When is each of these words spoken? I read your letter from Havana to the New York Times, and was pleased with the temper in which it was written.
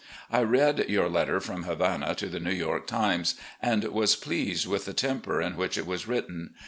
I 0.31 0.41
read 0.41 0.89
your 0.89 1.07
letter 1.09 1.39
from 1.39 1.61
Havana 1.65 2.15
to 2.15 2.25
the 2.25 2.39
New 2.39 2.49
York 2.55 2.87
Times, 2.87 3.35
and 3.61 3.83
was 3.83 4.15
pleased 4.15 4.65
with 4.65 4.85
the 4.85 4.93
temper 4.93 5.39
in 5.43 5.55
which 5.55 5.77
it 5.77 5.85
was 5.85 6.07
written. 6.07 6.55